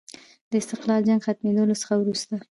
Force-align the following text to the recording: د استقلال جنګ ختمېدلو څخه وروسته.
د 0.49 0.53
استقلال 0.61 1.01
جنګ 1.07 1.21
ختمېدلو 1.25 1.75
څخه 1.81 1.93
وروسته. 1.97 2.33